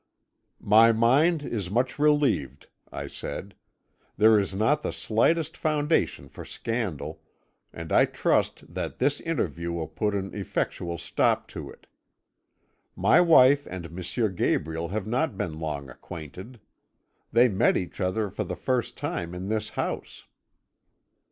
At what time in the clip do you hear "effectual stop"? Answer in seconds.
10.33-11.47